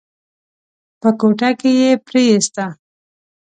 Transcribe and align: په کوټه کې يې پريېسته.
په 1.01 1.09
کوټه 1.19 1.49
کې 1.59 1.71
يې 1.81 1.91
پريېسته. 2.07 2.65